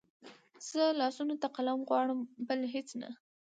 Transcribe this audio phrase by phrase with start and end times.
[0.69, 3.09] زه لاسونو ته قلم غواړم بل هېڅ نه